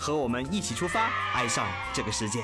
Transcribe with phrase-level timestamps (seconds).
[0.00, 2.40] 和我们一起出发，爱上这个世界。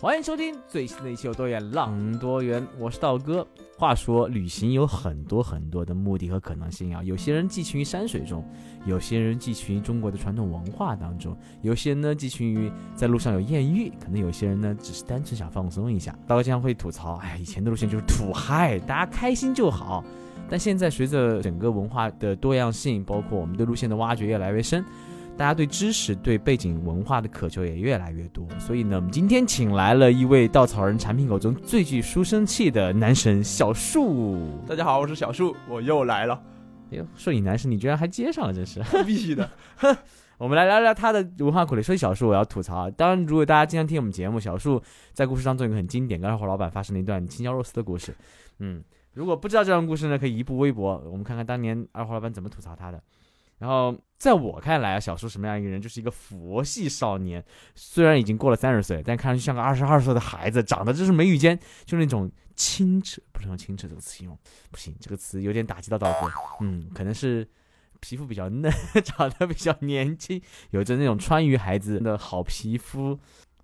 [0.00, 3.46] 欢迎收听最新的一期《有多远浪多远》，我是道哥。
[3.76, 7.00] 话说，旅行有很多很多的目的和可能性啊。
[7.04, 8.44] 有些人寄情于山水中，
[8.84, 16.10] 有些人寄情于中国的传统文化当中，有些人呢寄情于在路上有艳遇，可能有些人呢只是单纯想放松一下。
[16.26, 20.04] 道哥经常会吐槽，哎，以前的路线就是土嗨，大家开心就好。
[20.50, 24.84] 但现在随着整个文化的多样性，包括我们对路线的挖掘越来越深。
[25.38, 34.36] 大家对知识、对背景文化的渴求也越来越多，所以呢，我们今天请来了一位稻草人产品口中最具书生气的男神小树。
[34.66, 36.42] 大家好，我是小树，我又来了。
[36.90, 39.48] 哎呦，说你男神，你居然还接上了，真是必须的。
[40.38, 41.82] 我们来聊聊他的文化苦力。
[41.84, 42.90] 说起小树，我要吐槽。
[42.90, 48.12] 当然，如果大家经常听我们节目，小树在故事当中有个很经典，跟二货老板发生了一段青椒肉丝的故事。
[48.58, 48.82] 嗯，
[49.14, 53.00] 如果不知道这段故事呢，可以移步微博，我们看看当年二货老板怎么吐槽他的。
[53.58, 57.44] 然后，在我看来啊，小叔什么样一个人，就是一个佛系少年。
[57.74, 64.38] 虽然已经过了三十岁，但看上去像个二十二岁的孩子，长得就是眉宇间就那种清澈，不是用清澈这个词形容，
[64.70, 66.30] 不行，这个词有点打击到道哥。
[66.60, 67.48] 嗯，可能是
[68.00, 68.72] 皮肤比较嫩，
[69.04, 73.18] 长得比较年轻，有着那种川渝孩子的好皮肤。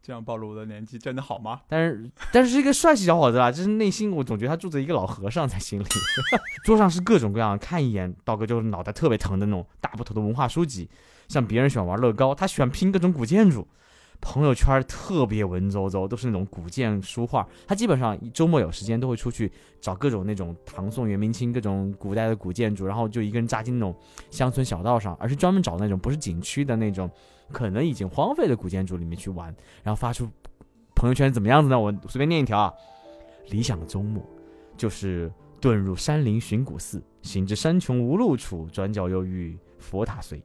[0.06, 1.62] 这样暴露我的年纪真的好吗？
[1.66, 5.84] 但是，但是是一个帅气小伙子啦，就是内心我总觉得他住着一个老和尚在心里。
[6.62, 10.90] 桌上是各种各样，看一眼道哥就是脑袋特别疼的那种大部头的文化书籍，
[11.28, 13.66] 像别人喜欢玩乐高，他喜欢拼各种古建筑。
[14.20, 17.46] 朋友圈特别文绉绉，都是那种古建书画。
[17.66, 23.94] 他基本上周末有时间都会出去找各种那种唐宋元明清各种古代的古建筑，然后就一个人扎进那种
[24.30, 27.10] 乡村小道上，而是专门找那种不是景区的那种。
[27.52, 30.28] 可能已经荒废的古建筑里面去玩，然后发出
[30.94, 31.78] 朋友圈怎么样子呢？
[31.78, 32.72] 我随便念一条啊。
[33.48, 34.22] 理想的周末
[34.76, 40.42] 就是遁入山林寻古寺，行至山穷无路处，转角又遇佛塔随。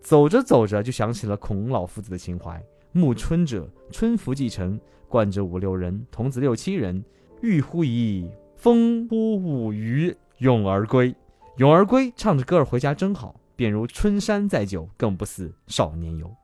[0.00, 2.62] 走着走着就想起了孔老夫子的情怀。
[2.92, 7.04] 暮春者，春服既成，冠者五六人，童子六七人，
[7.42, 11.14] 欲乎沂，风波舞鱼，咏而归。
[11.56, 13.34] 咏而归，唱着歌儿回家真好。
[13.56, 16.34] 便如春山再久，更不似少年游。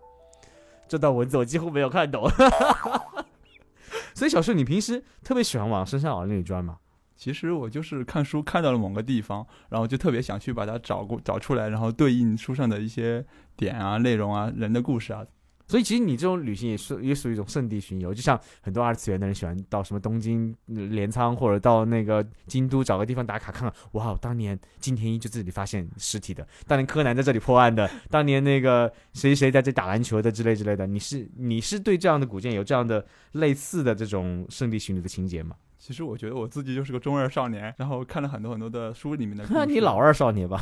[0.89, 2.29] 这段文字我几乎没有看懂，
[4.15, 6.79] 所以小树，你平时特别喜欢往深山老林里钻吗？
[7.17, 13.25] 其实我就是看书看到了某个地方，然后就特别想去把它找过找出来，然后对应书上的一些
[13.57, 15.25] 点啊、内容啊、人的故事啊。
[15.71, 35.55] 所以其实你这种旅行也是也属于一种圣地巡游，就像很多二次元的人喜欢到什么东京镰仓或者到那个京都找个地方打卡看看，哇，当年金田一就这里发现尸体的，当年柯南在这里破案的，当年那个谁谁在这打篮球的之类之类的，你是你是对这样的古建有这样的类似的这种圣地巡游的情节吗？
[35.79, 39.47] 其实我觉得我自己就是个中二少年，然后看了很多很多的书里面的。
[39.51, 40.61] 那 你老二少年吧？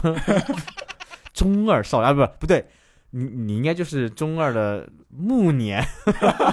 [1.33, 2.67] 中二少啊不不对。
[3.11, 5.83] 你你应该就是中二的暮年，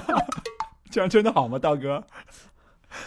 [0.90, 2.02] 这样真的好吗，道哥？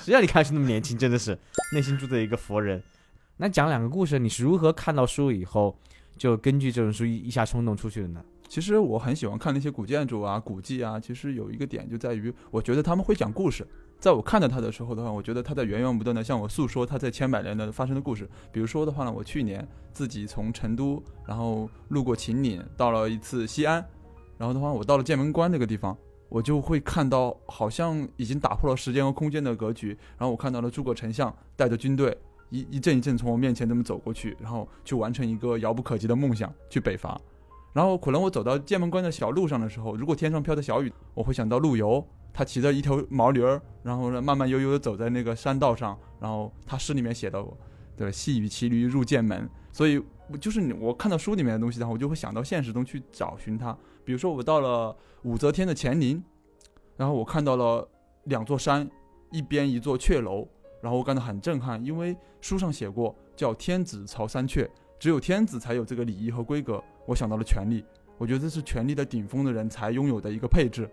[0.01, 0.97] 谁让你看上去那么年轻？
[0.97, 1.37] 真的是
[1.73, 2.81] 内心住着一个佛人。
[3.37, 5.79] 那讲两个故事，你是如何看到书以后
[6.17, 8.23] 就根据这本书一一下冲动出去的呢？
[8.47, 10.99] 其实我很喜欢看那些古建筑啊、古迹啊。
[10.99, 13.65] 其实有一个点就在于，我觉得他们会讲故事。
[13.99, 18.29] 在我看到他的时候的话，我觉得他在源源不断的向我诉说他在千百年的发生的故事。
[18.49, 23.85] 比如说的话呢，我去年自己从成都，然后路过秦岭，到了一次西安，
[24.37, 25.97] 然后的话，我到了剑门关那个地方，
[26.29, 29.89] 我就会看到好像已经打破了时间和空间的格局。
[30.17, 32.17] 然后我看到了诸葛丞相带着军队
[32.51, 37.19] 一一阵一阵从我面前这么走过去，然后去完成一个遥不可及的梦想，去北伐。
[37.73, 42.01] 然后可能我走到剑门关的小路上的时候，如果天上飘着小雨，我会想到陆游。
[42.39, 45.99] 他骑着一头毛驴儿，然后呢，慢慢悠悠的走在那个山道上。
[46.21, 47.45] 然后他诗里面写的，
[47.97, 49.49] 对，细雨骑驴入剑门。
[49.73, 50.01] 所以，
[50.39, 53.77] 就是我看到书里面的东西，然后我就会想到现实中去找寻它。
[54.05, 56.23] 比如说，我到了武则天的乾陵，
[56.95, 57.85] 然后我看到了
[58.23, 58.89] 两座山，
[59.33, 60.47] 一边一座阙楼，
[60.81, 64.65] 然后我感到很震撼，因为书上写过叫天子朝三阙，
[64.97, 66.81] 只有天子才有这个礼仪和规格。
[67.05, 67.83] 我想到了权力，
[68.17, 70.89] 我觉得这是权力的顶峰的人才拥有的一个配置。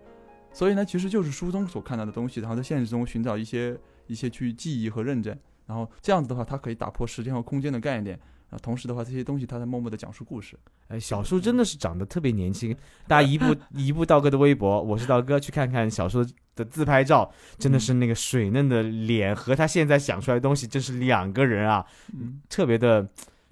[0.52, 5.36] 所以呢，其实就是书中所看到的东西，然后在现实中寻找一些一些去记忆和认证。
[5.66, 8.18] 然后这样子的话，它可以打破时间和空间的概念。
[8.48, 10.56] 啊，同时的话，这些东西它在默默的讲述故事。
[10.86, 12.72] 哎，小树真的是长得特别年轻，
[13.08, 17.28] 大家移步移步道哥的微博，我是道哥，去看看小树的自拍照，
[17.58, 21.84] 真的是那个水嫩的脸和他现在想出来的东西，真是两个人啊，
[22.14, 23.08] 嗯，特别的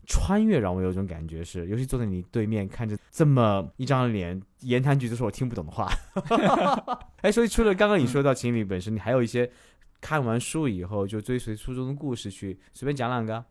[0.07, 5.91] 穿越，让我有种感觉是，尤其坐在你对面看着这么一张脸，言谈举止是我听不懂的话。
[7.23, 9.51] 哎，所以除了刚刚你说到情侣本身，你还有一些
[10.01, 13.45] 看完书以后就追随书中的故事去随便讲两个。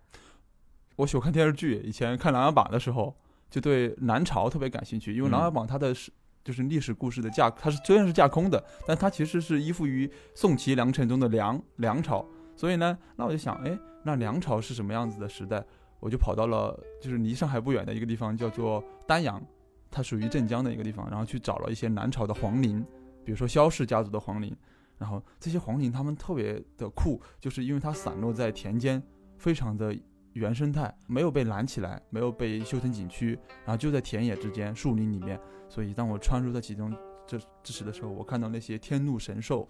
[0.98, 3.16] 我喜欢看电视剧，以前看《琅琊榜》的时候，
[3.50, 6.12] 就对南朝特别感兴趣，因为《琅琊榜》它的是
[6.44, 12.24] 就是历史故事的架，它是虽然是架空的，但它其实是依附于宋齐梁陈中的梁梁朝，
[12.56, 15.64] 所以呢，那我就想，哎，那梁朝是什么样子的时代？
[16.04, 19.42] 我就跑到了就是离上海不远的一个地方，叫做丹阳，
[19.90, 22.86] 它属于镇江的一个地方，然后去找了一些南朝的皇陵，
[23.24, 24.54] 比如说萧氏家族的皇陵，
[24.98, 29.02] 然后这些皇陵他们特别的酷，就是因为它散落在田间，
[29.38, 29.96] 非常的。
[30.34, 35.40] 原生态没有被拦起来，没有被修成景区，然后就在田野之间、树林里面。
[35.70, 36.92] 所以当我穿入在其中
[37.28, 39.70] 这这时的时候，我看到那些天怒神兽，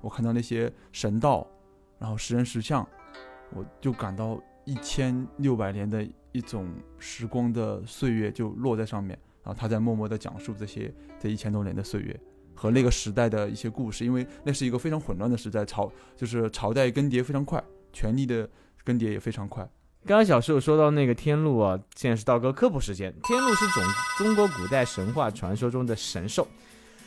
[0.00, 1.44] 我看到那些神道，
[1.98, 2.88] 然后石人石像，
[3.52, 6.68] 我就感到一千六百年的一种
[6.98, 9.18] 时光的岁月就落在上面。
[9.42, 10.90] 然后他在默默地讲述这些
[11.20, 12.18] 这一千多年的岁月
[12.54, 17.62] 和那个时代的一些故事，因为那是一个非常混乱的时代，朝就是朝代更迭非常快，
[17.92, 18.48] 权力的
[18.82, 19.62] 更迭也非常快。
[20.06, 23.14] 刚刚小时候说到那个天禄啊，现在是道哥科普时间。
[23.22, 23.84] 天禄是种
[24.16, 26.48] 中国古代神话传说中的神兽，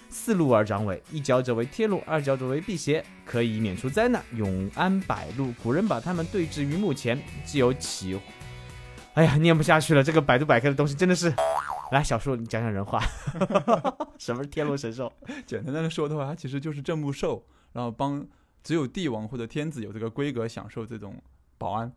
[0.09, 5.53] 四路而长尾，一脚者为天路，二脚者为辟邪，可以免除灾难，永安百路。
[5.61, 8.19] 古人把它们对峙于墓前，既有起。
[9.13, 11.33] 哎呀，念不下去了，这个百度百科的东西真的是。
[11.91, 13.01] 来，小树你讲讲人话，
[14.19, 15.11] 什么是天禄神兽？
[15.47, 18.25] 简单的说的话，它其实就是镇墓兽，然后帮
[18.61, 21.15] 只有帝王或者天子有这个规格享受这种
[21.57, 21.91] 保安。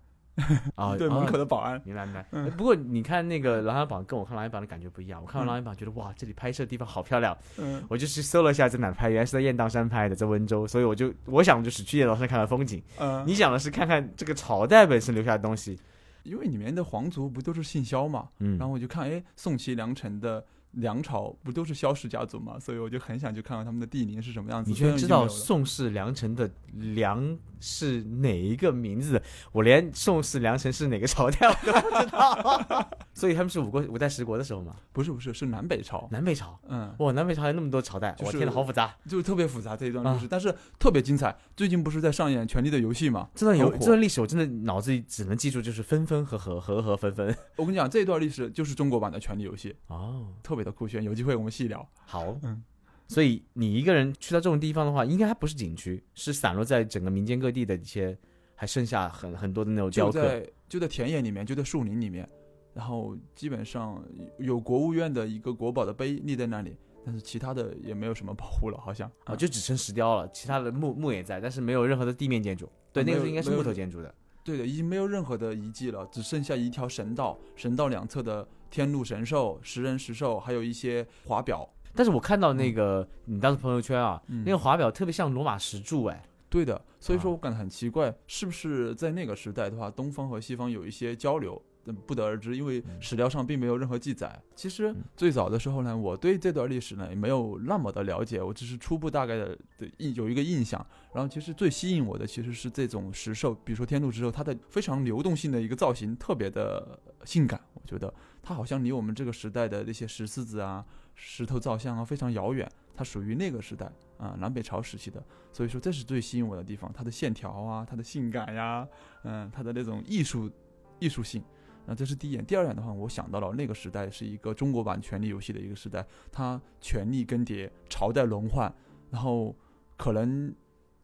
[0.75, 2.51] 啊，对门口的保安，明白明白。
[2.57, 5.21] 不过你看那个《琅琊榜》，跟我看《琅琊榜》的感觉不一样。
[5.21, 7.37] 我看完《琅琊榜》，觉得哇，这里拍摄的地方好漂亮。
[7.59, 10.67] 嗯，我就去搜了一下在哪拍，原来是在雁荡山拍的，在温州。
[10.67, 12.83] 所以我就我想就是去雁荡山看看风景。
[12.99, 15.79] 嗯，你想的是看看这个朝代本身留下的东西，
[16.23, 18.29] 因为里面的皇族不都是姓萧嘛。
[18.39, 20.45] 嗯，然后我就看，哎，宋齐梁陈的。
[20.73, 24.71] 梁朝不都是萧氏家族吗，所以我就很想去看看他们的地名是什么样子。
[24.71, 29.21] 你居然知道宋氏梁陈的梁是哪一个名字？
[29.53, 32.89] 我连宋氏梁陈是哪个朝代我都不知道。
[33.13, 34.77] 所以他们是五国五代十国的时候吗？
[34.93, 36.09] 不是不是，是南北朝。
[36.13, 41.37] 南北朝，嗯，哇，南北朝还有那么多朝代，我天呐，好复杂，就是特别复杂这一段历史，但是特别精彩。
[41.57, 43.29] 最近不是在上演《权力的游戏》吗？
[43.35, 47.37] 这段游这段历史，我真的脑子里只能记住就是分分合合，合合分分。
[47.57, 50.60] 我跟你讲，这一段历史就是中国版的《权力游戏》哦，特别。
[50.65, 51.87] 的酷炫，有机会我们细聊。
[52.05, 52.63] 好，嗯，
[53.09, 58.17] 所以你一个人去到这种地方的话，应该还不是景区，是散落在整个民间各地的一些，
[58.55, 62.29] 还剩下很很多的那种雕刻，就在就在田野里面，就在树林里面，
[62.73, 64.03] 然后基本上
[64.39, 72.71] 有国务院的一个国宝的碑立在那里，但是其他的也没有什么保护了，好像啊，就只剩石雕了，其他的木木也在，但是没有任何的地面建筑。
[72.93, 74.15] 对，那个应该是木头建筑的。
[74.43, 78.47] 对的，已经没有任何的遗迹了，只剩下一条神道，神道两侧的。
[78.71, 81.69] 天禄神兽、食人石兽，还有一些华表。
[81.95, 86.81] 但是我看到那个你当时朋友圈啊，那个华表特别像罗马石柱，哎，对的。
[87.01, 91.61] 所以说我感觉很奇怪，是不是在那个时代的话，东方和西方有一些交流？
[92.07, 94.41] 不得而知，因为史料上并没有任何记载。
[94.55, 100.87] 其实最早的时候呢，我对这段历史呢也没有那么的了解，我只是初步大概的的印有一个印象。
[101.13, 115.23] 然后其实最吸引我的其实是这种石兽，比如说天禄石兽，它的非常流动性的一个造型特别的性感，我觉得它好像离我们这个时代的那些石狮子啊、石头造像啊非常遥远，它属于那个时代啊，南北朝时期的。
[115.53, 118.87] 所以说这是最吸引我的地方，它的线条啊，它的性感呀，
[119.25, 120.51] 嗯，它的那种艺术
[120.99, 121.43] 艺术性。
[121.87, 128.73] 那这是第一眼，第二眼的话，我想到了那个时代是一个中国版《权力游戏》的一个时代，它权力更迭，朝代轮换，
[129.11, 129.57] 然后
[129.97, 130.55] 可能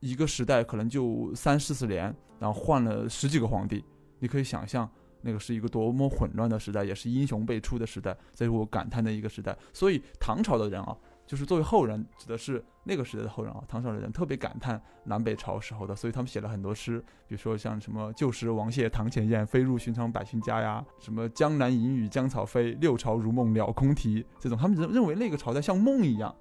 [0.01, 3.83] 一个时代可能就三四十年，然后换了十几个皇帝，
[4.21, 4.89] 你可以想象
[5.27, 9.55] 那个是一个多么混乱的时代，也是英雄辈出的时代，这是我感叹的一个时代。
[9.73, 10.97] 所以唐朝的人啊。
[11.27, 26.33] 就是作为后人，指的是那个时代的后人啊，唐朝的人特别感叹南北朝时候的，所以他们写了很多诗，比如说像什么“旧时王谢堂前燕，飞入寻常百姓家”呀，什么“江南隐语江草飞，六朝如梦了空啼”这种，他们认认为那个朝代像梦一样，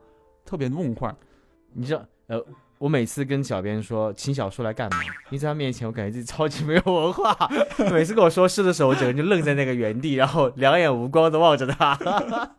[0.46, 1.18] 特别梦幻。
[1.74, 2.46] 你知道，呃，
[2.78, 5.04] 我每次跟小编说请小说来干嘛？
[5.04, 7.36] 因为在他面前，我感觉自己超级没有文化。
[7.92, 11.98] 每次跟我说诗的时候，我整个人就愣在那个原地，然后两眼无光的望着他。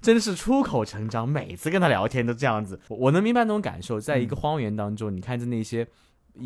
[0.00, 3.98] 真的是出口成章，每次跟他聊天都这样子，我能明白那种感受。
[3.98, 5.86] 在一个荒原当中，你看着那些，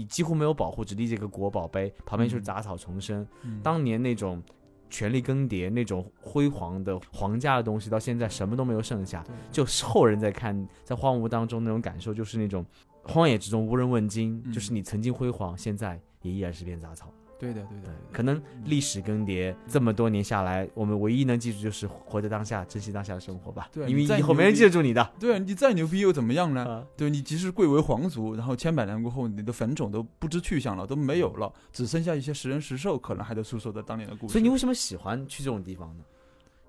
[0.08, 3.26] 几乎没有保护，只立着一个国宝碑，旁边就是嗯杂草丛生。
[3.42, 4.42] 嗯当年那种
[4.90, 9.24] 权力更迭、那种辉煌的皇家的东西，到现在什么都没有剩下。
[9.50, 12.64] 就是后人在看， 在荒芜当中那种感受，就是那种
[13.02, 17.10] 荒野之中无人问津，嗯就是你曾经辉煌，现在也依然是片杂草。
[17.40, 23.68] 对的对的对，可能历史更迭这么多年下来，我们唯一能记住就是活在当下，珍惜当下的生活吧。
[23.72, 25.10] 对因为再以后没人记得住你的。
[25.18, 26.64] 对你再牛逼又怎么样呢？
[26.64, 34.32] 啊对你即使贵为皇族，然后千百年过后，你的坟冢都不知去向了，都没有了，只剩下一些食人食兽，可能还在诉说着当年的故事。
[34.32, 36.04] 所以你为什么喜欢去这种地方呢？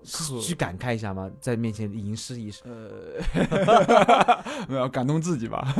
[0.04, 1.30] 是去感慨一下吗？
[1.38, 2.64] 在面前吟诗一首。
[2.64, 3.22] 呃，
[4.68, 5.72] 没有感动自己吧？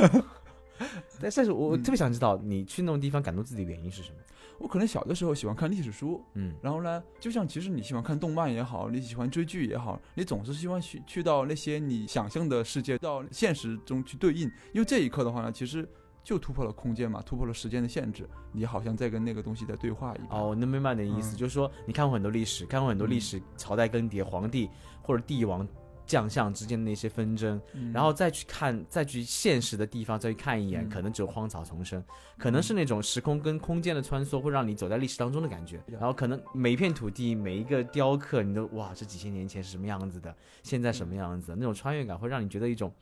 [1.20, 4.16] 但 但是我嗯特别想知道，你去那种地方感动自己的原因是什么？
[4.62, 14.42] 我可能小的时候喜欢看历史书，嗯然后呢，就像其实你喜欢看动漫也好，你喜欢追剧也好，你总是希望去去到那些你想象的世界，到现实中去对应。
[14.72, 15.86] 因为这一刻的话呢，其实
[16.22, 20.28] 就突破了空间嘛，突破了时间的限制，你好像在跟那个东西在对话一样。
[20.30, 24.70] 哦，我能明白你的意思，嗯就是说你看过很多历史，看过很多历史朝代更迭、皇帝
[25.02, 25.66] 或者帝王
[26.12, 27.90] 将相之间的那些纷争，嗯。
[27.90, 30.90] 然后再去看，再去现实的地方再去看一眼，嗯。
[30.90, 32.04] 可能只有荒草丛生，
[32.36, 35.80] 可能是那种时空跟空间的穿梭，会让你走在历史当中的感觉。
[35.86, 42.92] 然后可能每一片土地、每一个雕刻，你都哇，这几千年前是什么样子的，现在什么样子的，那种穿越感会让你觉得一种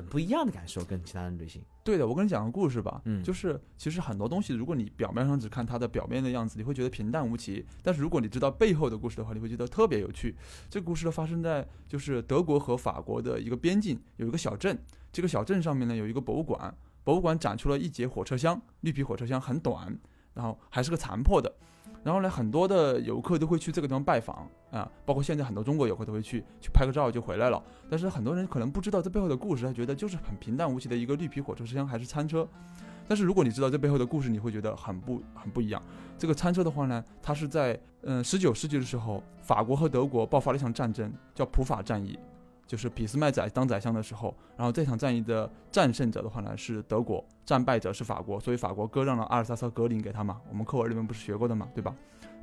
[0.00, 1.62] 很不一样的感受，跟其他人旅行。
[1.84, 10.34] 对的，我跟你讲个故事吧，嗯就是其实很多东西，如果你表面上只看它的表面的样子，你会觉得平淡无奇；但是如果你知道背后的故事的话，你会觉得特别有趣。
[10.70, 14.78] 这个故事呢，发生在就是德国和法国的一个边境，有一个小镇，
[15.12, 19.98] 这个小镇上面呢有一个博物馆，博物馆展出了一节火车厢，绿皮火车厢很短，
[20.32, 21.52] 然后还是个残破的。
[22.02, 27.62] 然后呢，很多的游客都会去这个地方拜访啊，包括现在很多中国游客都会去，去拍个照就回来了。
[27.88, 32.48] 但是很多人可能不知道这背后的故事，他觉得就是很平淡无奇的一个绿皮火车车厢还是餐车。
[33.06, 35.82] 但是如果你知道这背后的故事，你会觉得很不很不一样。
[36.16, 42.16] 这个餐车的话呢，它是在嗯十九世纪的时候，法国和德国爆发了一场战争，叫普法战役，
[42.70, 51.92] 就是俾斯麦宰当宰相的时候，然后这场战役的战胜者的话呢是德国，战败者是法国，所以法国割让了阿尔萨斯和格林给他嘛，我们课文里面不是学过的嘛，对吧？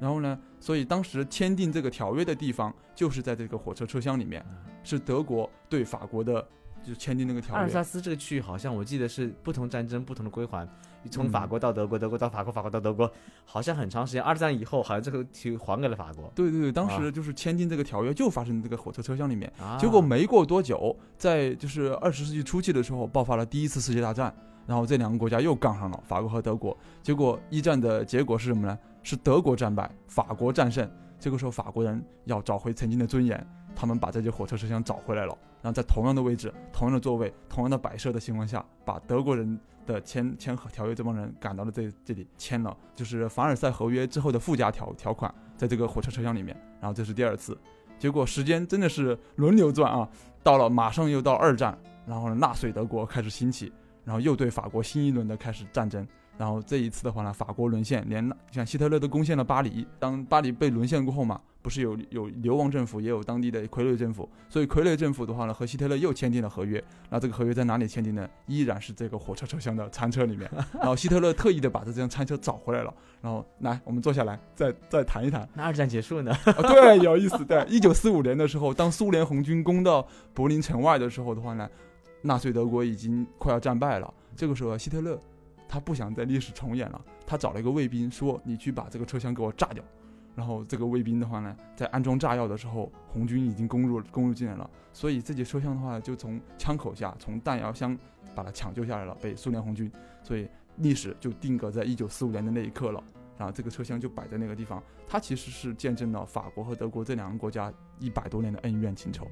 [0.01, 4.46] 然后呢，所以当时签订这个条约的地方就是在这个火车车厢里面，
[4.84, 6.46] 是德国对法国的，
[6.88, 7.56] 就签订那个条约。
[7.56, 10.67] 阿尔萨斯这个区域好像我记得是不同战争不同的归还，
[11.12, 13.12] 从嗯法国到德国，德国到法国，法国到德国，
[13.46, 14.24] 好像很长时间。
[14.24, 16.32] 二战以后，好像这个区域还给了法国。
[16.34, 19.51] 对对对，当啊时就是签订这个条约，就发生在这个火车车厢里面。
[19.60, 24.34] 啊结果没过多久，在就是二十世纪初期的时候，爆发了第一次世界大战，
[24.65, 26.77] 然后这两个国家又杠上了，法国和德国。
[27.03, 28.77] 结果一战的结果是什么呢？
[29.03, 30.89] 是德国战败，法国战胜。
[31.20, 46.55] 这个时候，法国人要找回曾经的尊严，他们把这节火车车厢找回来了，然后在同样的位置、同样的座位、同样的摆设的情况下，把德国人的签签和条约这帮人赶到了这这里签了，就是凡尔赛合约之后的附加条条款，在这个火车车厢里面。
[46.79, 47.57] 然后这是第二次，
[47.97, 50.07] 结果时间真的是轮流转啊，
[50.43, 53.71] 到了马上又到二战，然后呢，纳粹德国开始兴起，
[54.05, 56.07] 然后又对法国新一轮的开始战争。
[56.37, 59.87] 然后这一次的话呢，法国沦陷，连像希特勒都攻陷了巴黎。
[59.97, 64.29] 当巴黎被沦陷过后嘛，不是有有流亡政府，也有当地的傀儡政府。
[64.47, 66.81] 所以傀儡政府的话呢，和希特勒又签订了合约。
[67.09, 68.25] 那这个合约在哪里签订呢？
[68.45, 70.50] 依然是这个火车车厢的餐车里面。
[70.79, 72.93] 然后希特勒特意的把这辆餐车找回来了。
[73.21, 75.45] 然后来，我们坐下来再再谈一谈。
[75.53, 76.31] 那二战结束呢？
[76.45, 77.43] 啊，对，有意思。
[77.43, 81.69] 对，一九四五年的时候，当苏联红军攻到柏林城外的时候的话呢，
[82.21, 84.13] 纳粹德国已经快要战败了。
[84.38, 85.19] 这个时候，希特勒
[85.67, 89.83] 他不想在历史重演了，他找了一个卫兵说：“你去把这个车厢给我炸掉。”
[90.38, 97.98] 然后这个卫兵的话呢，在安装炸药的时候，红军已经攻入攻入进来了，所以这节车厢的话就从枪口下，从弹药箱
[98.36, 99.91] 把它抢救下来了，被苏联红军。
[100.22, 103.03] 所以历史就定格在一九四五年的那一刻了。
[103.36, 109.27] 然后这个车厢就摆在那个地方，它其实是见证了法国和德国这两个国家一百多年的恩怨情仇。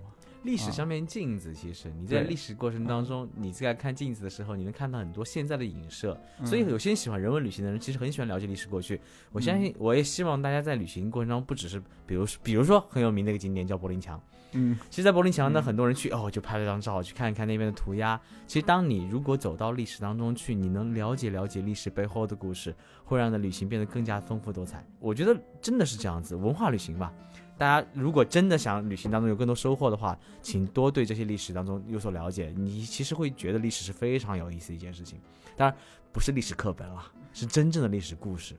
[0.46, 6.18] 历史像面镜子，其实你在历史过程当中，你在看镜子的时候，你能看到很多现在的影射。
[6.40, 9.02] 嗯所以有些人喜欢人文旅行的人，其实很喜欢了解历史过去。
[9.32, 14.22] 我相信，我也希望大家在旅行过程中，不只是比如比如说很有名的一个景点叫柏林墙。
[14.58, 18.20] 嗯其实，在柏林墙呢，嗯很多人去哦，就拍了张照，去看一看那边的涂鸦。
[18.48, 22.74] 其实，当你如果走到历史当中去，你能了解了解历史背后的故事，
[23.04, 24.86] 会让你的旅行变得更加丰富多彩。
[25.00, 27.12] 我觉得真的是这样子，文化旅行吧。
[27.58, 32.54] 大家如果真的想旅行当中有更多收获的话，请多对这些历史当中有所了解。
[32.56, 35.20] 你其实会觉得历史是非常有意思的一件事情。
[35.56, 35.78] 当然，
[36.12, 38.56] 不是历史课本了，是真正的历史故事。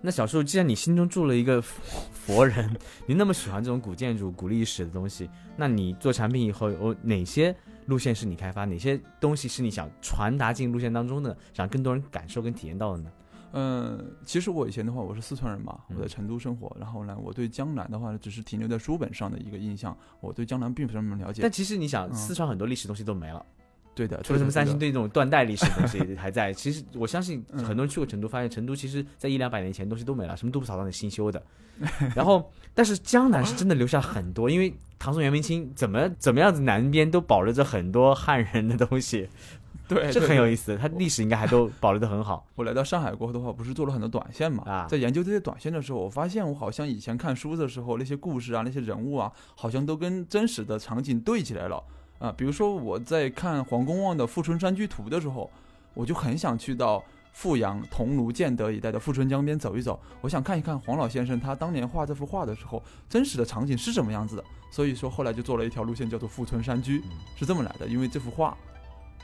[0.00, 7.54] 那小树，既然你心中住了一个佛人， 你那么喜欢这种古建筑、古历史的东西，那你做产品以后有哪些
[7.86, 8.64] 路线是你开发？
[8.64, 13.10] 哪些东西是你想传达进路线当中的，让更多人感受跟体验到的呢？
[13.52, 15.96] 嗯，其实我以前的话，我是四川人嘛，嗯。
[15.96, 21.42] 我在成都生活，然后呢，我对江南的话呢，只是停留在书本上的一个印象，我对江南并不是那么了解。
[21.42, 21.50] 但。
[21.50, 22.14] 其实你想，嗯。
[22.14, 23.44] 四川很多历史东西都没了，
[23.94, 26.52] 对的，除了什么三星对堆这种断代历史的东西 还在。
[26.52, 31.42] 其实我相信嗯很多人去过成都，发现成都其实在一两百年前东西都没了，什么杜甫草堂得新修的。
[32.14, 39.26] 然后，但是江南是真的留下很多，因为唐宋元明清怎么怎么样子，南边都保留着很多汉人的东西，
[39.88, 40.76] 对，这很有意思。
[40.76, 42.46] 它历史应该还都保留的很好。
[42.54, 44.62] 我来到上海过后的话，不是做了很多短线嘛？
[44.66, 51.82] 啊在研究这些短线的时候，我发现我好像以前看书的时候，那些故事啊、那些人物啊，好像都跟真实的场景对起来了
[52.20, 52.32] 啊。
[52.36, 55.50] 比如说我在看黄公望的《富春山居图》的时候，
[55.94, 64.44] 我就很想去到富阳、桐庐、建德一带的富春江边走一走，我想看一看黄老先生他当年画这幅画的时候，真实的场景是什么样子的。
[64.70, 67.02] 所以说后来就做了一条路线，叫做富春山居，
[67.36, 67.88] 是这么来的。
[67.88, 68.56] 因为这幅画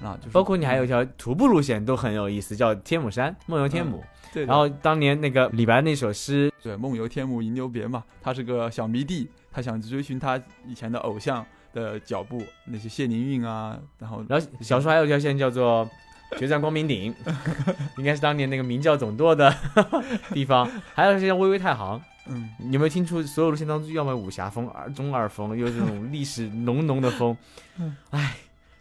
[0.03, 4.03] 啊，就是包括你还有一条徒步路线都很有意思，叫天母山梦游天母。
[4.33, 15.89] 对，然后当年那个李白那首诗，对，梦游天母吟留别嘛，他是个小迷弟，他想追寻他以前的偶像的脚步，那些谢灵运啊，然后然后小说还有一条线叫做
[16.37, 17.15] 决战光明顶，
[17.97, 19.55] 应该是当年那个明教总舵的
[20.35, 20.69] 地方。
[20.93, 21.99] 还有一条线叫巍巍太行，
[22.29, 27.35] 嗯，你有没有听出所有路线当中，要么武侠风、二中二风，又是这种历史浓浓的风
[27.79, 28.35] 嗯，唉，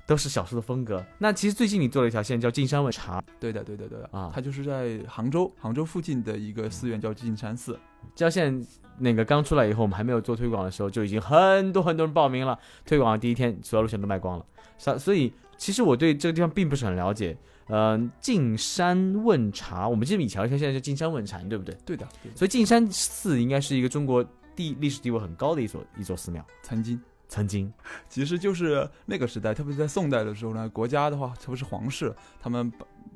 [0.05, 1.03] 都是小说的风格。
[1.17, 7.79] 那其实最近你做了一条线叫进山问茶，对的，对的，对的啊它就是在杭州，杭州附近的一个寺院叫径山寺，
[8.15, 8.65] 这条线
[8.97, 12.57] 那个刚出来以后，我们还没有做推广的时候，就已经很多很多人报名了。
[12.85, 14.45] 推广的第一天，所有路线都卖光了。
[14.77, 17.37] 所所以，其实我对这个地方并不是很了解。
[17.67, 21.75] 嗯、进山问茶，我们记得以前有一条线叫径山问禅，对不对？
[21.83, 24.23] 对的，对的所以进山寺应该是一个中国
[24.55, 27.01] 地历史地位很高的一所一座寺庙，曾经。
[27.27, 27.71] 曾经。
[28.09, 32.71] 其实就是那个时代，特别是在宋代的时候呢，国家的话，特别是皇室，他们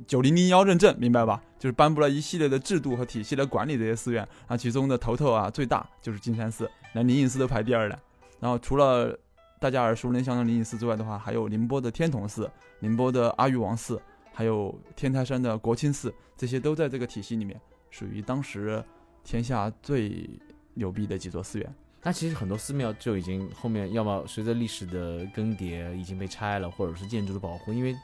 [0.07, 1.41] 九零零幺认证，明白吧？
[1.57, 4.27] 就是颁布了一系列的制度和体系来管理这些寺院。
[4.47, 7.99] 啊，其中的头头啊，最大就是金山寺，连灵隐寺都排第二了。
[8.39, 9.17] 然后除了
[9.59, 12.49] 大家耳熟能详的灵隐寺之外的话，还有宁波的天童寺、
[12.79, 14.01] 宁波的阿育王寺，
[14.33, 18.81] 还有天台山的国清寺，这些都在这个体系里面，属于当时
[19.23, 20.29] 天下最
[20.75, 21.75] 牛逼的几座寺院。
[22.01, 27.95] 那其实很多寺庙就已经后面要么随着历史的更迭已经被拆了，或者是建筑的保护，因为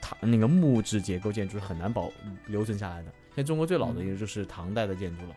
[0.00, 2.10] 它那个木质结构建筑是很难保
[2.46, 3.12] 留存下来的。
[3.34, 5.36] 现在中国最老的也就是唐代的建筑了。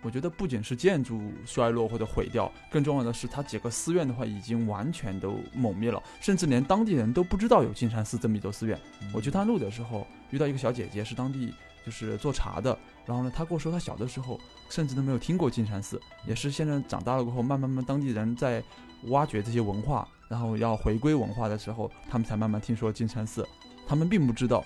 [0.00, 8.78] 我觉得不仅是建筑衰落或者毁掉，更重要的是它几个寺院的话已经完全都泯灭了，甚至连当地人都不知道有金山寺这么一座寺院。
[9.12, 11.52] 我去探路的时候遇到一个小姐姐，是当地
[11.84, 12.78] 就是做茶的，
[13.08, 18.62] 然后呢，他跟我说他小的时候甚至都没有听过金山寺，也是现在长大了过后，慢慢慢当地人在
[19.04, 23.48] 挖掘这些文化，然后要回归文化的时候，他们才慢慢听说金山寺，
[23.86, 24.62] 他们并不知道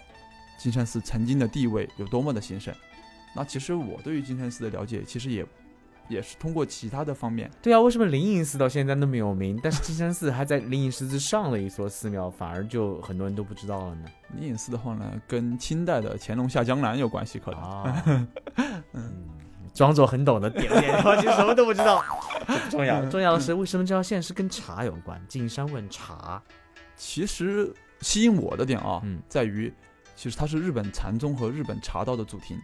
[0.59, 2.75] 金山寺曾经的地位有多么的兴盛。
[3.33, 5.47] 那其实我对于金山寺的了解，其实也
[6.09, 7.51] 也是通过其他的方面。
[7.63, 14.05] 对啊，为什么灵隐寺到现在那么有名，但是金山寺还在灵隐寺之上的一所寺庙，反而就很多人都不知道了呢？
[14.37, 17.61] 灵隐寺的话呢，跟清代的乾隆下江南有关系，可能。
[17.61, 18.03] 啊，
[18.93, 19.29] 嗯，
[19.75, 22.03] 装作很懂的点了点头，其实什么都不知道，
[22.47, 23.05] 不重要。
[23.07, 25.21] 重要的是为什么这条线是跟茶有关？
[25.29, 26.43] 金山问茶，
[26.97, 29.73] 其实吸引我的点啊，嗯在于
[30.15, 32.61] 其实它是日本禅宗和日本茶道的祖庭，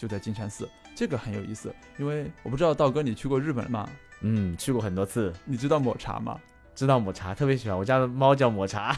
[0.00, 1.74] 就在金山寺，这个很有意思。
[1.98, 3.86] 因为我不知道道哥你去过日本吗？
[4.22, 6.40] 嗯，去过很多次，你知道抹茶吗？
[6.74, 7.76] 知道抹茶，特别喜欢。
[7.76, 8.96] 我家的猫叫抹茶，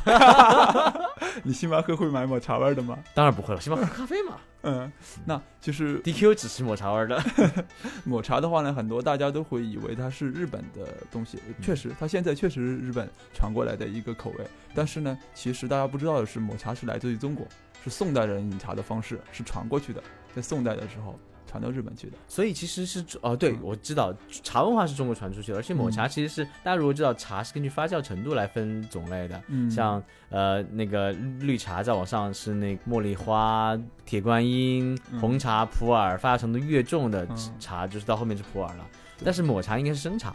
[1.42, 2.96] 你星巴克会买抹茶味儿的吗？
[3.14, 4.92] 当然不会了，星巴克咖啡嘛嗯，
[5.26, 7.20] 那就是 DQ 只吃抹茶味儿的。
[8.06, 14.46] 抹茶的话呢，很多大家都会以为它是日本的东西，确实，它现在确实是日本传过来的一个口味。
[14.72, 17.44] 但是呢，其实大家不知道的是，抹茶是来自于中国，
[17.82, 20.00] 是宋代人饮茶的方式是传过去的，
[20.34, 22.16] 在宋代的时候传到日本去的。
[22.26, 38.86] 所以其实是哦，对，我知道茶文化是中国传出去的，而且抹茶其实是、大家如果知道茶是根据发酵程度来分种类的，嗯像呃那个绿茶再往上是那茉莉花、铁观音、嗯红茶、普洱，发酵程度越重的嗯茶就是到后面是普洱了。
[39.24, 40.34] 但是抹茶应该是生茶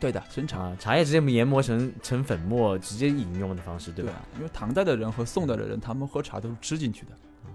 [0.00, 0.60] 对的，生茶。
[0.60, 4.12] 啊，茶叶直接研磨成成粉末，直接饮用的方式，对吧？
[4.12, 7.12] 啊，因为唐代的人和宋代的人，他们喝茶都是吃进去的，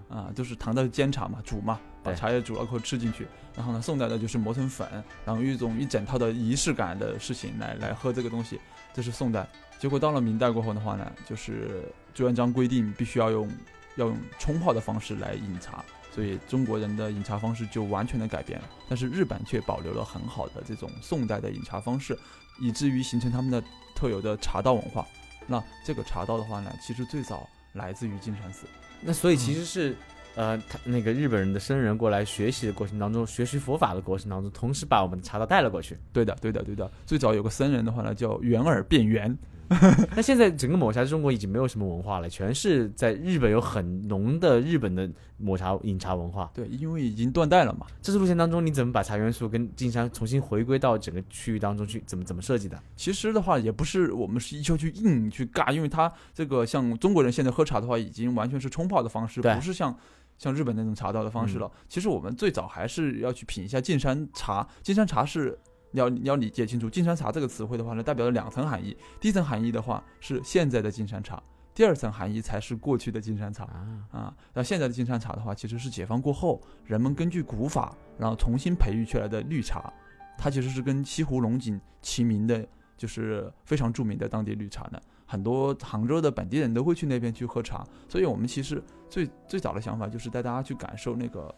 [0.07, 4.87] 啊，就是唐代是煎茶嘛，煮嘛，把茶叶煮了后吃进去，然后呢，宋代的就是磨成粉，
[5.25, 8.59] 然后用一种一整套的仪式感的事情来来喝这个东西，
[8.93, 9.47] 这是宋代。
[9.77, 13.49] 结果到了明代过后的话呢，就是朱元璋规定必须要用
[13.95, 18.67] 要用冲泡的方式来饮茶，所以中国人的饮茶方式就完全的改变了。
[18.89, 22.17] 但是日本却保留了很好的这种宋代的饮茶方式，
[22.59, 23.63] 以至于形成他们的
[23.95, 25.05] 特有的茶道文化。
[25.47, 27.47] 那这个茶道的话呢，其实最早
[27.79, 28.67] 来自于金蝉寺。
[29.01, 29.95] 那所以其实是，
[30.35, 35.97] 呃，他那个日本人的僧人过来学习的过程当中，学习佛法的过程当中，同时把我们的茶道带了过去。
[36.13, 36.91] 对的，对的，对的。
[37.07, 39.35] 最早有个僧人的话呢，叫圆耳辩圆。
[40.15, 46.49] 那现在整个抹茶在中国已经没有什么文化了，全是在日本有很浓的日本的抹茶饮茶文化。
[46.53, 47.85] 对，因为已经断代了嘛。
[48.01, 52.03] 这次路线当中，你怎么把茶元素跟金山重新回归到整个区域当中去？
[52.05, 52.81] 怎么怎么设计的？
[52.95, 59.95] 其实的话，也不是我们是一球去硬去尬，因为它这个像中国人现在喝茶的话，已经完全是冲泡的方式，不是像。
[60.37, 64.65] 像日本那种茶道的方式了，其实我们最早还是要去品一下金山茶。
[64.81, 68.95] 金山茶是你要你要理解清楚，金山茶这个词汇的话呢，代表了两层含义。
[69.19, 71.41] 第一层含义的话是现在的金山茶，
[71.73, 74.37] 第二层含义才是过去的金山茶啊，啊。
[74.53, 79.91] 那现在的金山茶的话，其实是解放过后人们根据古法，然后重新培育出来的绿茶，
[80.37, 84.99] 它其实是跟西湖龙井齐名的，就是非常著名的当地绿茶呢。
[85.25, 91.53] 很多杭州的本地人都会去那边去喝茶，所以我们其实最最早的想法就是带大家去感受那个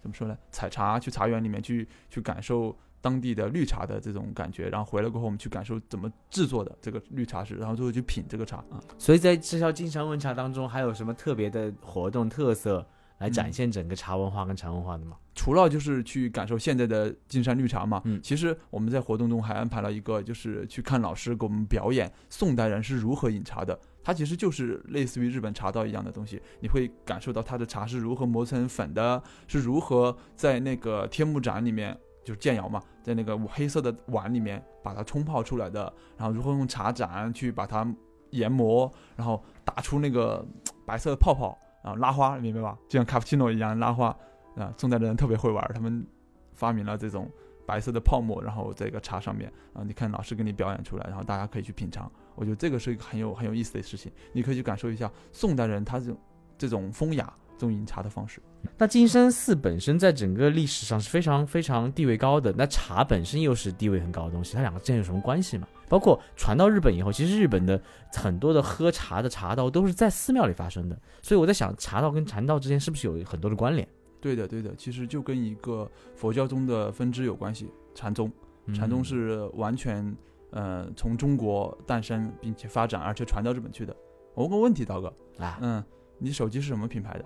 [0.00, 0.36] 怎么说呢？
[0.50, 8.80] 采茶去茶园里面去去感受当地的绿茶的这种感觉，然后回来过后我们去感受怎么制作的这个绿茶是，然后最后去品这个茶啊。
[8.96, 12.86] 所以在这条金山问茶当中，还有什么特别的活动特色
[13.18, 15.18] 来展现整个茶文化跟茶文化的吗？
[15.34, 23.78] 除了就是去感受现在的金山绿茶嘛，嗯其实我们在活动中还安排了一个，就是去看老师给我们表演宋代人是如何饮茶的。
[24.04, 37.86] 它其实就是类似于日本茶道一样的东西，你会感受到它的茶是如何磨成粉的，是如何在那个天目盏里面就是建窑嘛，在那个黑色的碗里面把它冲泡出来的，然后如何用茶盏去把它
[38.30, 40.44] 研磨，然后打出那个
[40.86, 42.78] 白色的泡泡，然后拉花，明白吧？
[42.88, 44.16] 就像卡布奇诺一样拉花。
[44.54, 46.06] 啊，宋代的人特别会玩，他们
[46.52, 47.26] 发明了这种
[47.64, 52.12] 白色的泡沫，然后在一个茶上面，啊，你看老师给你表演出来，然后大家可以去品尝。
[52.34, 56.18] 我觉得这个是一个很有很有意思的事情，你可以去感受一下宋代人他这种
[56.58, 58.40] 这种风雅、这种饮茶的方式。
[58.78, 65.66] 那金山寺本身在整个历史上是非常非常地位高的，那茶本身又是地位很高的东西，它两个之间有什么关系吗？
[65.88, 67.80] 包括传到日本以后，其实日本的
[68.12, 73.86] 很多的喝茶的茶道都是在寺庙里发生的，所以我在想，茶道跟禅道之间是不是有很多的关联？
[74.20, 78.30] 对的，对的，其实就跟一个佛教中的分支有关系，禅宗。
[78.72, 80.16] 禅宗嗯是完全
[80.50, 83.94] 呃从中国诞生并且发展，而且传到日本去的。
[84.34, 85.84] 我问个问题，刀哥，啊，嗯，
[86.18, 87.24] 你手机是什么品牌的？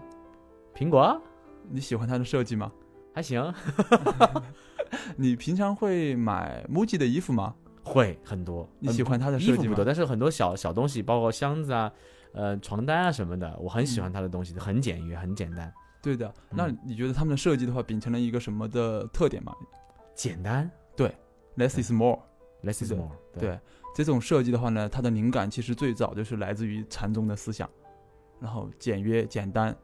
[0.77, 1.19] 苹果啊
[1.71, 2.71] 你喜欢它的设计吗？
[3.15, 3.53] 还行，
[5.17, 7.55] 你平常会买 MUJI 的衣服吗？
[7.83, 8.69] 会很多。
[8.79, 9.63] 你喜欢它的设计吗？
[9.63, 11.91] 服不多，但是很多小小东西，包括箱子啊、
[12.33, 16.31] 呃床单啊什么的，我很喜欢它的东西，很简约，很简单，对的。
[16.51, 19.55] 那嗯你觉得他们的设计的话，秉承了一个什么的特点吗
[20.15, 21.11] 简单对
[21.57, 23.11] ，less is more，less is more。
[23.39, 23.59] 对
[23.95, 27.69] 这种设计的话呢，它的灵感其实最早就是来自于禅宗的思想，
[28.39, 29.75] 然后简约简单，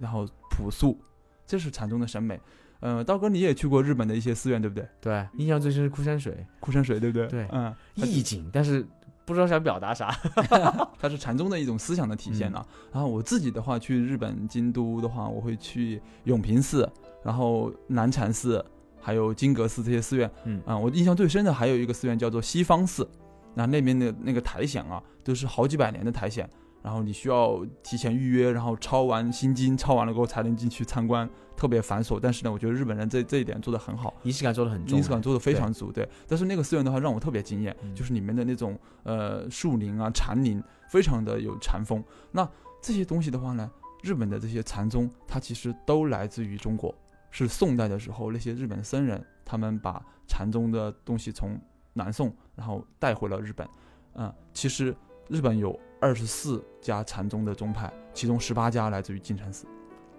[0.00, 0.98] 然后朴素，
[1.46, 2.40] 这是禅宗的审美。
[2.80, 4.86] 呃，刀哥你也去过日本的一些寺院，对不对？
[5.00, 7.26] 对，印象最深是枯山水，枯山水，对不对？
[7.26, 8.86] 对嗯，意境，但是
[9.24, 10.14] 不知道想表达啥。
[11.00, 12.66] 它是禅宗的一种思想的体现呢啊。
[12.92, 16.88] 然后我自己的话，去日本京都的话，我会去永平寺，
[17.24, 18.64] 然后南禅寺，
[19.00, 20.30] 还有金阁寺这些寺院。
[20.44, 23.08] 嗯啊、我印象最深的还有一个寺院叫做西方寺，
[23.54, 26.48] 那那边的那个苔藓啊，都是好几百年的苔藓，
[26.86, 32.16] 然后你需要提前预约，然后抄完心经，抄完了过后才能进去参观，特别繁琐。
[32.22, 34.14] 但是呢，我觉得日本人这这一点做得很好。
[34.22, 36.08] 仪式感做的很重，仪式感做的非常足，对。
[36.28, 42.00] 但是那个寺院的话，让我特别惊艳，嗯就是里面的那种呃树林啊、禅林，非常的有禅风。
[42.30, 42.48] 那
[42.80, 43.68] 这些东西的话呢，
[44.04, 46.94] 日本的这些禅宗，它其实都来自于中国。
[47.32, 51.60] 是宋代的时候，那些日本的僧人，他们把禅宗的东西从
[51.94, 53.68] 南宋，然后带回了日本。
[54.14, 54.96] 嗯，其实
[55.28, 59.66] 日本有二十四家禅宗的宗派，其中十八家来自于金山寺，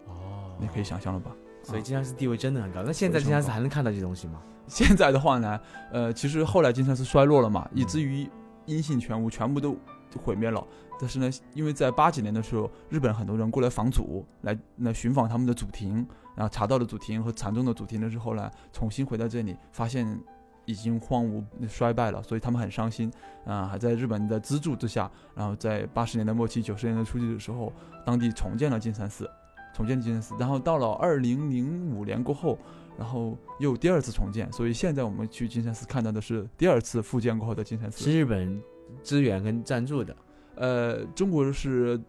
[0.06, 1.32] 哦，你可以想象了吧？
[1.64, 2.82] 所以啊金山寺地位真的很高。
[2.84, 4.42] 那现在金山寺还能看到这些东西吗？
[4.68, 5.60] 现在的话呢，
[5.92, 8.30] 呃，其实后来金山寺衰落了嘛，嗯以至于
[8.66, 9.78] 音信全无，全部都
[10.24, 10.66] 毁灭了。
[11.00, 20.20] 但是呢，因为在八几年的时候，日本很多人过来访祖，来来寻访他们的祖庭，然后查到了祖庭和禅宗的祖庭的时候呢，重新回到这里，发现
[20.68, 23.12] 已经荒芜衰败了，所以他们很伤心
[23.44, 27.74] 啊、还在日本的资助之下，然后在八十年代末期、九十年代初期的时候，
[28.06, 29.28] 当地重建了金山寺，
[29.74, 32.60] 重建了金山寺，然后到了二零零五年过后。
[32.98, 38.12] 然后又第二次重建，所以现在我们去金山寺看到的是第二次复建过后的金山寺是寺。
[38.12, 38.60] 日本
[39.04, 40.16] 资源跟赞助的，
[40.56, 42.02] 呃，中国是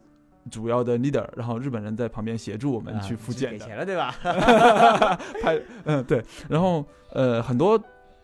[0.51, 3.59] 主要的 leader，然后日本人在旁边协助我们啊去复建的。
[3.59, 4.15] 给钱了对吧？
[5.43, 6.25] 拍，嗯，对。
[6.49, 7.79] 然后呃，很多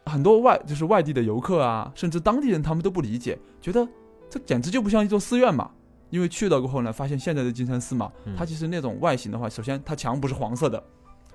[0.06, 3.86] 很多外就是外地的游客啊，甚至当地人他们都不理解，觉得
[4.28, 5.70] 这简直就不像一座寺院嘛。
[6.10, 10.80] 因为去了过后呢，发现现在的金山寺嘛，嗯它其实那种外形的话，首先它墙不是黄色的，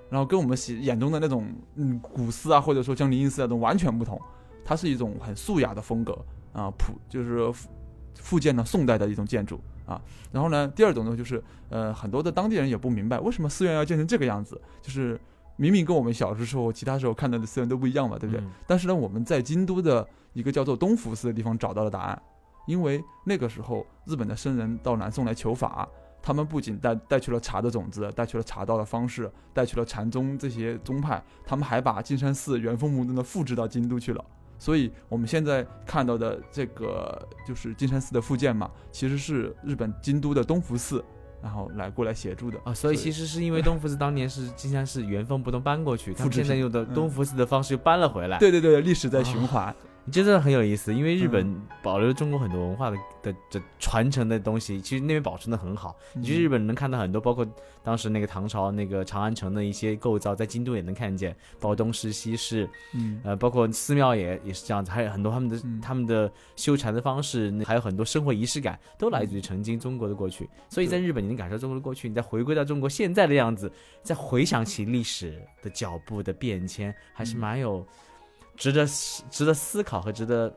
[0.09, 4.17] 然后跟我们喜眼中的那种嗯古寺啊，或者说像灵隐寺那种完全不同，
[4.63, 6.17] 它是一种很素雅的风格
[6.53, 7.69] 啊，普就是复
[8.13, 10.01] 复建了宋代的一种建筑啊。
[10.31, 15.19] 然后呢，第二种呢就是呃很多的当地人也不明白为什么寺院要建成这个样子，就是
[15.59, 18.41] 明明跟我们小时候其他时候看到的寺院都不一样嘛，对不对？
[18.41, 22.21] 嗯但是呢，我们在京都的一个叫做东福寺的地方找到了答案，
[22.65, 25.85] 因为那个时候日本的僧人到南宋来求法，
[26.21, 34.23] 他们不仅带带去了茶的种子，带去了茶道的方式，带去了禅宗这些宗派，他们还把金山寺原封不动的复制到京都去了。
[34.57, 41.03] 所以我们现在看到的这个就是金山寺的复建嘛，其实是日本京都的东福寺，
[41.41, 48.37] 然后来过来协助的啊，所以所以其实是因为 东福寺当年是金山寺原封不动搬过去，他们现在用的嗯东福寺的方式又搬了回来。
[48.37, 49.73] 对对对，历史在循环。
[50.11, 51.31] 真的很有意思，因为日嗯。
[51.31, 55.95] 本保留了中国很多文化的的的传承的东西，其实那边保存的很好。
[56.15, 57.47] 你去嗯日本能看到很多，包括
[57.83, 63.21] 当时那个唐朝那个长安城的一些构造，在京都也能看见，包括东市、西市，嗯。
[63.23, 70.49] 呃，包括寺庙也也是这样子，还有很多他们的、嗯他们的修禅的方式，还有很多生活仪式感，都来自于曾经中国的过去。
[70.69, 77.39] 所以在日本，你能感受中国的过去，你再回归到中国现在的样子，再回想起历史的脚步的变迁，还是嗯。
[77.39, 77.85] 蛮有
[78.59, 80.53] 值得思值得思考和值得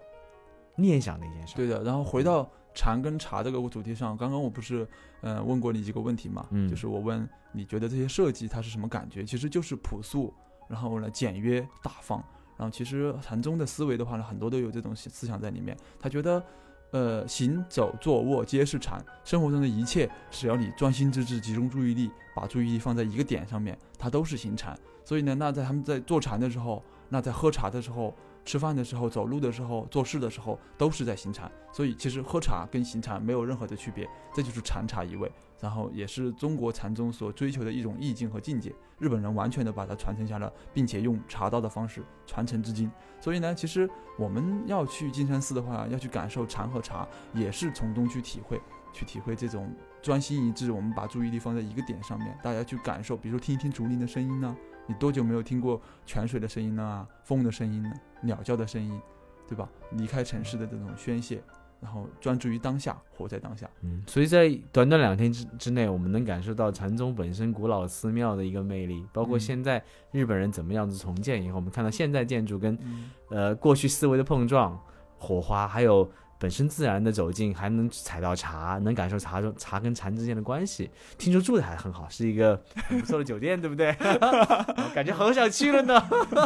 [0.76, 1.54] 念想的一件事。
[1.56, 4.86] 对的，然后回到禅跟茶这个主题上，刚刚我不是
[5.22, 6.46] 呃问过你几个问题嘛？
[6.50, 9.24] 嗯就是我问你觉得这些设计它是什么感觉？
[9.24, 10.34] 其实就是朴素，
[10.68, 12.22] 然后呢简约大方。
[12.58, 15.76] 然后其实禅宗的思维的话呢，很多都有这种思思想在里面。
[15.98, 16.42] 他觉得，
[16.90, 24.78] 呃，行走坐卧皆是禅，生活中的一切，只要你专心致志，集中注意力，把注意力放在一个点上面，它都是行禅。
[25.04, 31.52] 所以呢，那在他们在坐禅的时候，那在喝茶的时候，吃饭的时候、走路的时候、做事的时候，都是在行禅。
[31.70, 35.30] 所以其实喝茶跟行禅没有任何的区别，这就是禅茶一味。
[35.60, 38.74] 然后也是中国禅宗所追求的一种意境和境界。
[38.98, 42.90] 日本人完全的把它传承下来，并且用茶道的方式传承至今。
[43.20, 43.86] 所以呢，其实
[44.18, 48.58] 我们要去金山寺的话，要去感受禅和茶，也是从中去体会，
[48.90, 49.70] 去体会这种
[50.00, 50.72] 专心一致。
[50.72, 57.08] 我们把注意力放在一个点上面，大家去感受，比如说听一听竹林的声音呢、你多久没有听过泉水的声音了啊？
[57.24, 57.90] 风的声音呢？
[58.22, 59.00] 鸟叫的声音，
[59.48, 59.68] 对吧？
[59.92, 61.42] 离开城市的这种宣泄，
[61.80, 63.68] 然后专注于当下，活在当下。
[63.82, 74.78] 嗯，所以在短短两天之之内，我们能感受到禅宗本身古老寺庙的一个魅力，包括嗯现在日本人怎么样子重建以后，我们看到现在建筑跟嗯呃过去思维的碰撞、
[75.18, 76.10] 火花，还有
[76.42, 80.90] 本身自然的走进，还能采到茶，能感受茶中茶跟禅之间的关系。
[81.16, 83.94] 听说住的还很好，是一个很不错的酒店，对不对？
[84.00, 86.04] 我 感觉好想去了呢。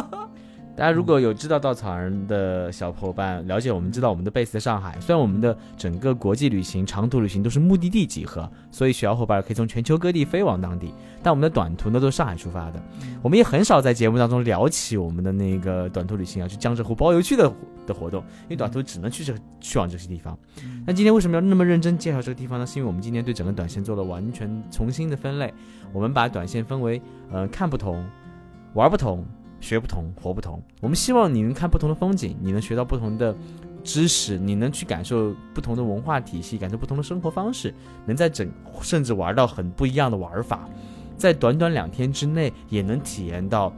[0.77, 12.79] 大家如果有知道稻草人的小伙伴，了解我们知道我们的 base 在上海，虽然我们的整个国际旅行、长途旅行都是目的地集合，所以小伙伴可以从全球各地飞往当地，但我们的短途呢都是上海出发的。
[13.23, 17.51] 我们也很少在节目当中聊起我们的那个短途旅行啊，去江浙沪包邮区的
[17.87, 20.37] 的活动，因为短途只能去这去往这些地方。
[20.85, 22.67] 那今天为什么要那么认真介绍这个地方呢？
[22.67, 25.51] 是因为我们今天对整个短线做了完全重新的分类，
[25.91, 28.05] 我们把短线分为呃看不同、
[28.75, 29.25] 玩不同、
[29.59, 30.61] 学不同、活不同。
[30.81, 33.35] 我们希望你能看不同的风景，你能学到不同的
[33.83, 37.73] 知识，你能去感受不同的文化体系，感受不同的生活方式，
[38.05, 38.49] 能在整
[38.81, 40.67] 甚至玩到很不一样的玩法，
[41.17, 43.73] 在短短两天之内也能体验到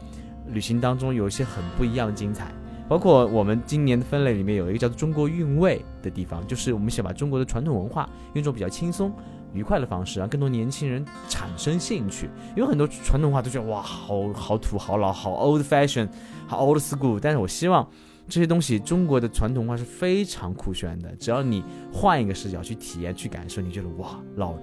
[0.48, 2.52] 旅行当中有一些很不一样的精彩。
[2.88, 9.14] 包括我们今年的分类里面有一个叫做“中国韵味”的地方，就是我们想把中国的传统文化用一种比较轻松、
[9.54, 12.30] 愉快的方式，让更多年轻人产生兴趣。
[12.56, 16.08] 因为很多传统文化都觉得哇，好好土、好老、好 old fashion、
[16.48, 17.88] 好 old school，但是我希望
[18.28, 21.10] 这些东西，中国的传统文化是非常酷炫的。
[21.16, 24.54] 只要你换一个视角去体验、去感受，你觉得哇，老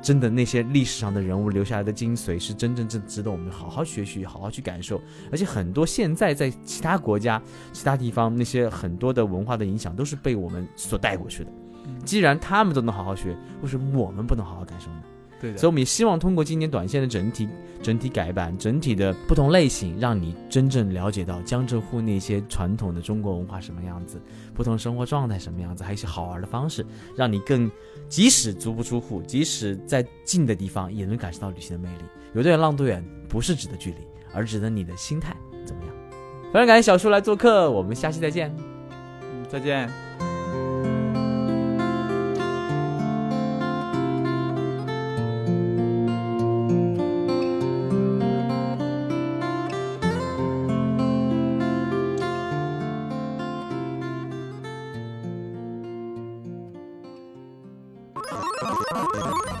[0.00, 5.00] 真的那些历史上的人物留下来的精髓是真正正值得我们好好学习、好好去感受。
[5.30, 7.40] 而且很多现在在其他国家、
[7.72, 11.52] 其他地方那些很多的文化的影响，都是被我们所带过去的。
[12.04, 15.02] 既然他们都能好好学，为什么我们不能好好感受呢？
[15.40, 17.48] 对的，所以我们也希望通过今年短线的整体
[17.82, 24.22] 整体改版、整体的不同类型，让你真正了解到江浙沪那些传统的中国文化什么样子，
[24.54, 27.68] 不同生活状态什么样子，还有一些好玩的方式，让你更
[28.08, 32.04] 即使足不出户，即使在近的地方，也能感受到旅行的魅力。
[32.34, 33.96] 有的远浪多远，不是指的距离，
[34.32, 35.92] 而指的你的心态怎么样。
[36.52, 38.54] 非常感谢小叔来做客，我们下期再见。
[39.22, 40.11] 嗯再见。